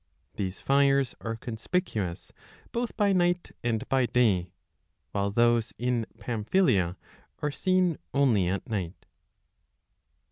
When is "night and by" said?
3.13-4.07